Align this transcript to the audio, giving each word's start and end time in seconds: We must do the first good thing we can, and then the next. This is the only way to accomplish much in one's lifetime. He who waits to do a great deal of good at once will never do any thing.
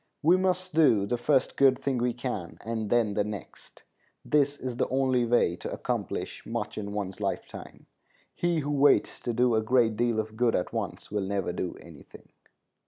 We 0.23 0.35
must 0.35 0.73
do 0.73 1.05
the 1.05 1.19
first 1.19 1.55
good 1.55 1.77
thing 1.77 1.99
we 1.99 2.11
can, 2.13 2.57
and 2.65 2.89
then 2.89 3.13
the 3.13 3.23
next. 3.23 3.83
This 4.25 4.57
is 4.57 4.77
the 4.77 4.87
only 4.87 5.25
way 5.25 5.55
to 5.57 5.71
accomplish 5.71 6.43
much 6.43 6.75
in 6.75 6.91
one's 6.93 7.21
lifetime. 7.21 7.85
He 8.33 8.61
who 8.61 8.71
waits 8.71 9.19
to 9.19 9.31
do 9.31 9.53
a 9.53 9.61
great 9.61 9.95
deal 9.97 10.19
of 10.19 10.35
good 10.35 10.55
at 10.55 10.73
once 10.73 11.11
will 11.11 11.21
never 11.27 11.53
do 11.53 11.77
any 11.79 12.01
thing. 12.01 12.29